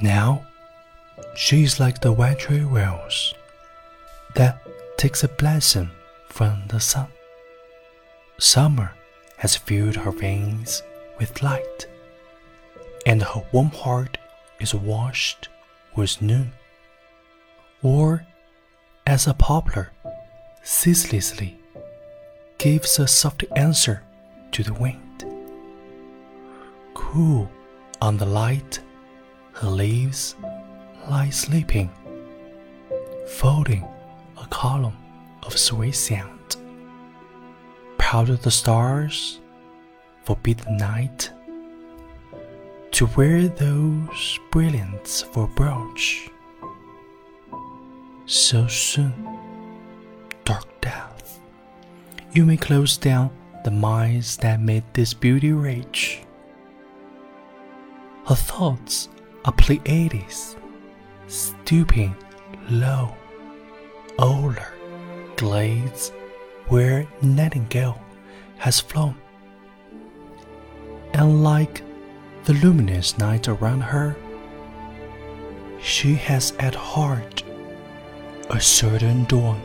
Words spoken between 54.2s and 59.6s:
that made this beauty rich. Her thoughts are